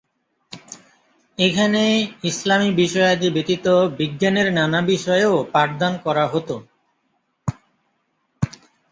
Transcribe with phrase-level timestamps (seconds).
[1.37, 1.83] এখানে
[2.23, 3.65] ইসলামী বিষয়াদি ব্যতীত
[3.99, 6.55] বিজ্ঞানের নানা বিষয়েও পাঠদান করা হতো।